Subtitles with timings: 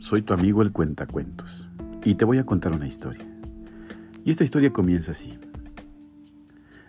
[0.00, 1.68] soy tu amigo el Cuentacuentos
[2.04, 3.24] y te voy a contar una historia.
[4.24, 5.38] Y esta historia comienza así.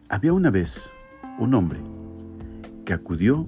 [0.10, 0.90] Había una vez
[1.38, 1.80] un hombre
[2.84, 3.48] que acudió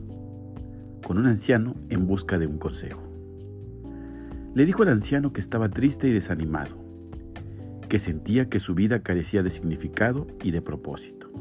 [1.04, 3.02] con un anciano en busca de un consejo.
[4.54, 6.78] Le dijo al anciano que estaba triste y desanimado,
[7.90, 11.32] que sentía que su vida carecía de significado y de propósito.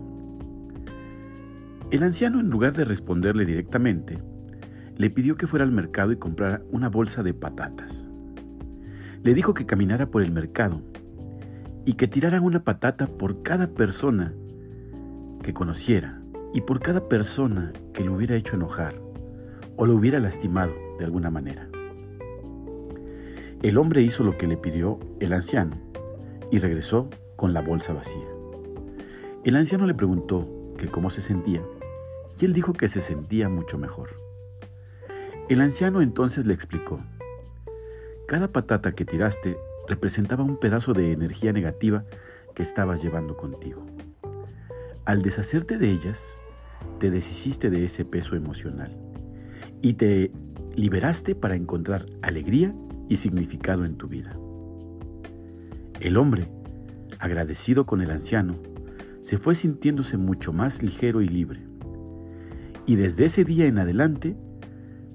[1.91, 4.17] El anciano, en lugar de responderle directamente,
[5.03, 8.05] le pidió que fuera al mercado y comprara una bolsa de patatas.
[9.25, 10.81] Le dijo que caminara por el mercado
[11.85, 14.33] y que tirara una patata por cada persona
[15.43, 16.23] que conociera
[16.55, 18.95] y por cada persona que lo hubiera hecho enojar
[19.75, 21.69] o lo hubiera lastimado de alguna manera.
[23.61, 25.79] El hombre hizo lo que le pidió el anciano
[26.53, 28.29] y regresó con la bolsa vacía.
[29.43, 31.61] El anciano le preguntó que cómo se sentía
[32.41, 34.32] y él dijo que se sentía mucho mejor.
[35.49, 37.01] El anciano entonces le explicó,
[38.27, 39.57] cada patata que tiraste
[39.89, 42.05] representaba un pedazo de energía negativa
[42.55, 43.85] que estabas llevando contigo.
[45.05, 46.37] Al deshacerte de ellas,
[47.01, 48.97] te deshiciste de ese peso emocional
[49.83, 50.31] y te
[50.75, 52.75] liberaste para encontrar alegría
[53.09, 54.37] y significado en tu vida.
[56.01, 56.49] El hombre,
[57.19, 58.55] agradecido con el anciano,
[59.21, 61.61] se fue sintiéndose mucho más ligero y libre.
[62.87, 64.37] Y desde ese día en adelante,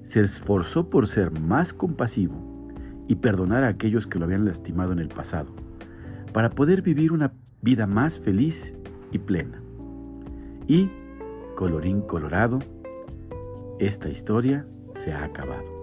[0.08, 2.72] se esforzó por ser más compasivo
[3.08, 5.50] y perdonar a aquellos que lo habían lastimado en el pasado,
[6.32, 8.74] para poder vivir una vida más feliz
[9.12, 9.60] y plena.
[10.66, 10.90] Y,
[11.56, 12.58] colorín colorado,
[13.78, 15.77] esta historia se ha acabado.